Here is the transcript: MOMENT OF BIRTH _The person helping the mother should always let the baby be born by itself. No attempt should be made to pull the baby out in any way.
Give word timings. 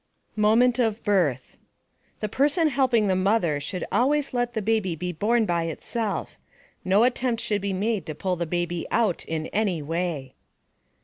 MOMENT 0.35 0.79
OF 0.79 1.03
BIRTH 1.03 1.57
_The 2.23 2.31
person 2.31 2.69
helping 2.69 3.05
the 3.05 3.15
mother 3.15 3.59
should 3.59 3.85
always 3.91 4.33
let 4.33 4.53
the 4.53 4.59
baby 4.63 4.95
be 4.95 5.11
born 5.11 5.45
by 5.45 5.65
itself. 5.65 6.39
No 6.83 7.03
attempt 7.03 7.39
should 7.39 7.61
be 7.61 7.71
made 7.71 8.07
to 8.07 8.15
pull 8.15 8.35
the 8.35 8.47
baby 8.47 8.87
out 8.89 9.23
in 9.25 9.45
any 9.53 9.83
way. 9.83 10.33